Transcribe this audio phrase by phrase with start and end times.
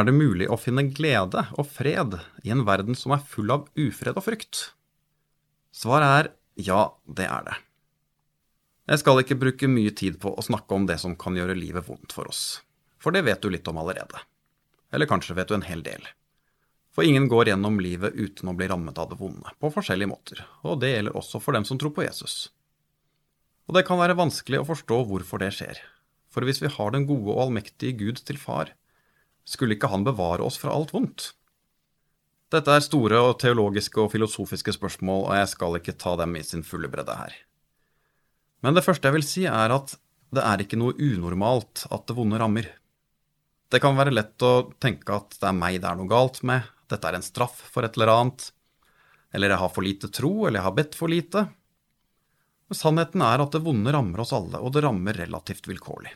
[0.00, 3.66] er det mulig å finne glede og fred i en verden som er full av
[3.78, 4.70] ufred og frykt?
[5.76, 6.30] Svaret er
[6.60, 7.56] ja, det er det.
[8.90, 11.86] Jeg skal ikke bruke mye tid på å snakke om det som kan gjøre livet
[11.86, 12.60] vondt for oss,
[12.98, 14.18] for det vet du litt om allerede.
[14.90, 16.02] Eller kanskje vet du en hel del.
[16.90, 20.42] For ingen går gjennom livet uten å bli rammet av det vonde, på forskjellige måter,
[20.66, 22.50] og det gjelder også for dem som tror på Jesus.
[23.70, 25.78] Og det kan være vanskelig å forstå hvorfor det skjer,
[26.30, 28.74] for hvis vi har den gode og allmektige Gud til far,
[29.50, 31.32] skulle ikke han bevare oss fra alt vondt?
[32.50, 36.42] Dette er store og teologiske og filosofiske spørsmål, og jeg skal ikke ta dem i
[36.46, 37.34] sin fulle bredde her.
[38.64, 39.94] Men det første jeg vil si, er at
[40.34, 42.66] det er ikke noe unormalt at det vonde rammer.
[43.70, 46.66] Det kan være lett å tenke at det er meg det er noe galt med,
[46.90, 48.50] dette er en straff for et eller annet,
[49.30, 51.44] eller jeg har for lite tro, eller jeg har bedt for lite.
[52.66, 56.12] Men sannheten er at det vonde rammer oss alle, og det rammer relativt vilkårlig.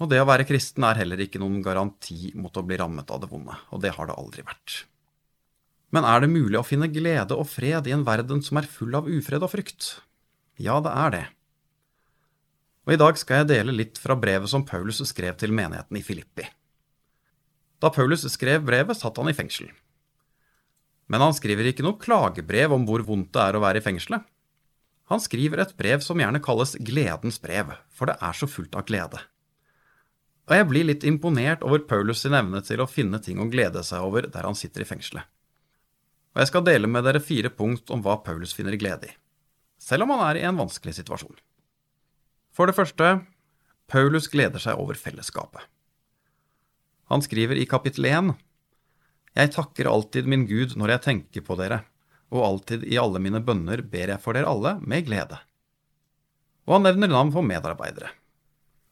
[0.00, 3.20] Og det å være kristen er heller ikke noen garanti mot å bli rammet av
[3.20, 4.84] det vonde, og det har det aldri vært.
[5.92, 8.94] Men er det mulig å finne glede og fred i en verden som er full
[8.96, 9.96] av ufred og frykt?
[10.60, 11.26] Ja, det er det.
[12.86, 16.04] Og i dag skal jeg dele litt fra brevet som Paulus skrev til menigheten i
[16.04, 16.46] Filippi.
[17.80, 19.68] Da Paulus skrev brevet, satt han i fengsel.
[21.10, 24.24] Men han skriver ikke noe klagebrev om hvor vondt det er å være i fengselet.
[25.10, 28.86] Han skriver et brev som gjerne kalles gledens brev, for det er så fullt av
[28.86, 29.18] glede.
[30.50, 33.84] Og jeg blir litt imponert over Paulus sin evne til å finne ting å glede
[33.86, 35.22] seg over der han sitter i fengselet.
[36.34, 39.14] Og jeg skal dele med dere fire punkt om hva Paulus finner glede i,
[39.78, 41.38] selv om han er i en vanskelig situasjon.
[42.50, 43.20] For det første,
[43.90, 45.62] Paulus gleder seg over fellesskapet.
[47.10, 48.34] Han skriver i kapittel 1
[49.38, 51.84] Jeg takker alltid min Gud når jeg tenker på dere,
[52.30, 55.38] og alltid i alle mine bønner ber jeg for dere alle med glede.
[56.66, 58.10] Og han nevner navn for medarbeidere.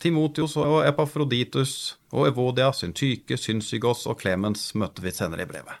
[0.00, 1.74] Timotios og Epafroditus
[2.16, 5.76] og Evodia, Syntyke, Synsygos og Clemens møter vi senere i brevet.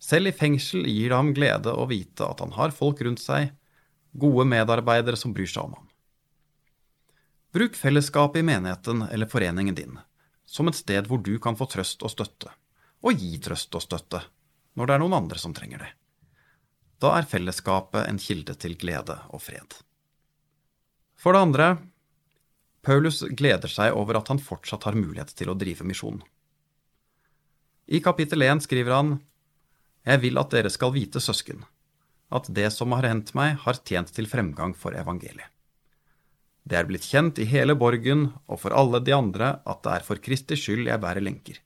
[0.00, 3.52] Selv i fengsel gir det ham glede å vite at han har folk rundt seg,
[4.12, 5.86] gode medarbeidere som bryr seg om ham.
[7.54, 10.00] Bruk fellesskapet i menigheten eller foreningen din
[10.46, 12.50] som et sted hvor du kan få trøst og støtte,
[13.04, 14.20] og gi trøst og støtte
[14.74, 15.90] når det er noen andre som trenger det.
[17.02, 19.76] Da er fellesskapet en kilde til glede og fred.
[21.18, 21.66] For det andre,
[22.84, 26.20] Paulus gleder seg over at han fortsatt har mulighet til å drive misjon.
[27.86, 29.16] I kapittel 1 skriver han
[30.04, 31.64] Jeg vil at dere skal vite, søsken,
[32.32, 35.50] at det som har hendt meg, har tjent til fremgang for evangeliet.
[36.64, 40.06] Det er blitt kjent i hele borgen og for alle de andre at det er
[40.06, 41.58] for Kristi skyld jeg bærer lenker.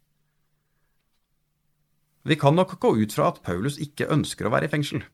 [2.26, 5.04] Vi kan nok gå ut fra at Paulus ikke ønsker å være i fengsel.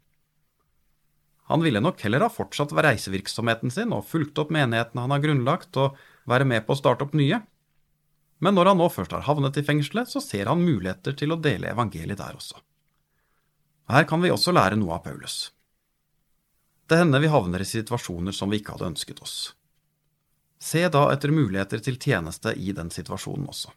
[1.53, 5.77] Han ville nok heller ha fortsatt reisevirksomheten sin og fulgt opp menighetene han har grunnlagt,
[5.77, 5.99] og
[6.31, 7.43] være med på å starte opp nye.
[8.41, 11.41] Men når han nå først har havnet i fengselet, så ser han muligheter til å
[11.41, 12.57] dele evangeliet der også.
[13.93, 15.53] Her kan vi også lære noe av Paulus.
[16.89, 19.37] Det hender vi havner i situasjoner som vi ikke hadde ønsket oss.
[20.65, 23.73] Se da etter muligheter til tjeneste i den situasjonen også.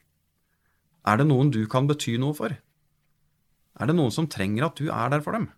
[1.08, 2.56] Er det noen du kan bety noe for?
[3.78, 5.50] Er det noen som trenger at du er der for dem?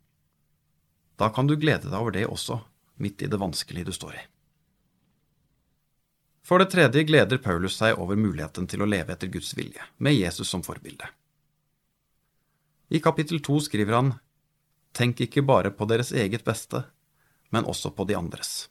[1.20, 2.62] Da kan du glede deg over det også,
[3.04, 4.22] midt i det vanskelige du står i.
[6.48, 10.16] For det tredje gleder Paulus seg over muligheten til å leve etter Guds vilje, med
[10.16, 11.10] Jesus som forbilde.
[12.90, 14.14] I kapittel to skriver han,
[14.96, 16.86] Tenk ikke bare på deres eget beste,
[17.54, 18.70] men også på de andres.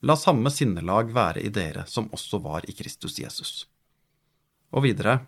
[0.00, 3.66] La samme sinnelag være i dere som også var i Kristus Jesus.
[4.72, 5.26] Og videre,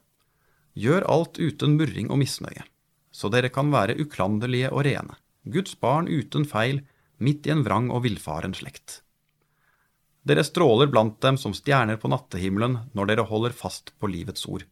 [0.73, 2.65] gjør alt uten murring og misnøye,
[3.13, 6.83] så dere kan være uklanderlige og rene, Guds barn uten feil,
[7.19, 9.01] midt i en vrang og villfaren slekt.
[10.23, 14.63] Dere stråler blant dem som stjerner på nattehimmelen når dere holder fast på livets ord.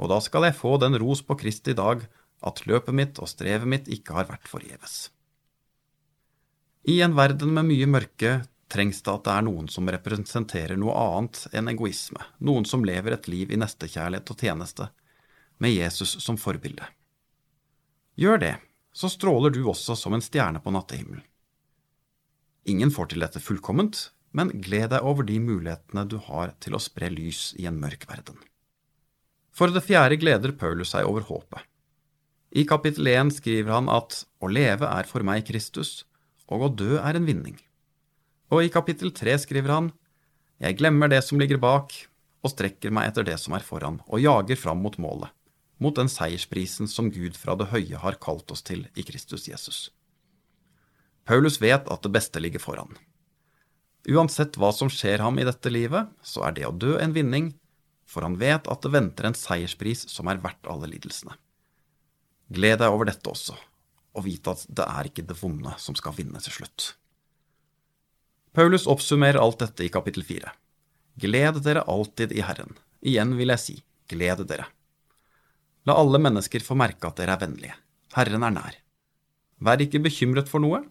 [0.00, 2.06] Og da skal jeg få den ros på Kristi dag
[2.46, 5.10] at løpet mitt og strevet mitt ikke har vært forgjeves.
[6.88, 8.36] I en verden med mye mørke
[8.72, 13.16] trengs det at det er noen som representerer noe annet enn egoisme, noen som lever
[13.16, 14.88] et liv i nestekjærlighet og tjeneste,
[15.58, 16.84] med Jesus som forbilde.
[18.20, 18.54] Gjør det,
[18.96, 21.24] så stråler du også som en stjerne på nattehimmelen.
[22.66, 26.82] Ingen får til dette fullkomment, men gled deg over de mulighetene du har til å
[26.82, 28.40] spre lys i en mørk verden.
[29.56, 31.60] For det fjerde gleder Paulus seg over håpet.
[32.56, 36.04] I kapittel 1 skriver han at å leve er for meg Kristus,
[36.48, 37.60] og å dø er en vinning.
[38.48, 39.92] Og i kapittel 3 skriver han
[40.62, 41.92] Jeg glemmer det som ligger bak,
[42.40, 45.35] og strekker meg etter det som er foran, og jager fram mot målet
[45.82, 49.90] mot den seiersprisen som Gud fra det høye har kalt oss til i Kristus Jesus.
[51.26, 52.94] Paulus vet at det beste ligger foran.
[54.06, 57.50] Uansett hva som skjer ham i dette livet, så er det å dø en vinning,
[58.06, 61.34] for han vet at det venter en seierspris som er verdt alle lidelsene.
[62.54, 63.56] Gled deg over dette også,
[64.14, 66.92] og vite at det er ikke det vonde som skal vinne til slutt.
[68.54, 70.54] Paulus oppsummerer alt dette i kapittel fire.
[71.20, 72.78] Gled dere alltid i Herren.
[73.02, 73.76] Igjen vil jeg si,
[74.08, 74.70] gled dere.
[75.86, 77.76] La alle mennesker få merke at dere er vennlige.
[78.16, 78.76] Herren er nær.
[79.62, 80.82] Vær ikke bekymret for noe,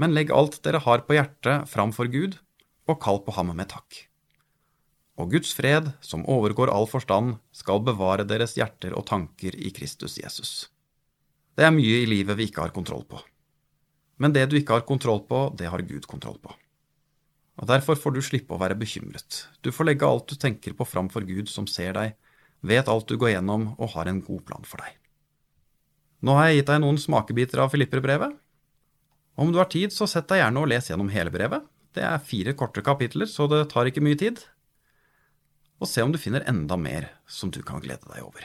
[0.00, 2.36] men legg alt dere har på hjertet framfor Gud,
[2.88, 4.04] og kall på ham med takk.
[5.20, 10.16] Og Guds fred, som overgår all forstand, skal bevare deres hjerter og tanker i Kristus
[10.20, 10.70] Jesus.
[11.56, 13.20] Det er mye i livet vi ikke har kontroll på.
[14.20, 16.52] Men det du ikke har kontroll på, det har Gud kontroll på.
[17.60, 19.46] Og Derfor får du slippe å være bekymret.
[19.60, 22.16] Du får legge alt du tenker på fram for Gud som ser deg,
[22.60, 24.96] vet alt du går gjennom og har en god plan for deg.
[26.20, 28.36] Nå har jeg gitt deg noen smakebiter av Filipperbrevet.
[29.40, 31.64] Om du har tid, så sett deg gjerne og les gjennom hele brevet.
[31.96, 34.42] Det er fire korte kapitler, så det tar ikke mye tid.
[35.80, 38.44] Og se om du finner enda mer som du kan glede deg over.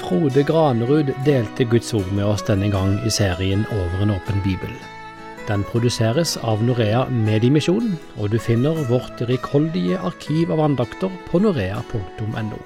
[0.00, 4.72] Frode Granerud delte Guds ord med oss denne gang i serien Over en åpen bibel.
[5.50, 12.62] Den produseres av Norea Mediemisjon, og du finner vårt rikholdige arkiv av andakter på norea.no.